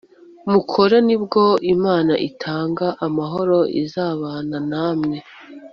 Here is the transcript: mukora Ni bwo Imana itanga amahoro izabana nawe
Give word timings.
mukora 0.51 0.95
Ni 1.07 1.15
bwo 1.23 1.43
Imana 1.73 2.13
itanga 2.29 2.87
amahoro 3.05 3.57
izabana 3.83 4.57
nawe 4.71 5.15